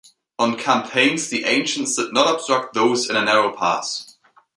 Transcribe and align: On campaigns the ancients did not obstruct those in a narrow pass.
On 0.39 0.57
campaigns 0.57 1.29
the 1.29 1.45
ancients 1.45 1.95
did 1.95 2.11
not 2.11 2.33
obstruct 2.33 2.73
those 2.73 3.07
in 3.07 3.15
a 3.15 3.23
narrow 3.23 3.55
pass. 3.55 4.15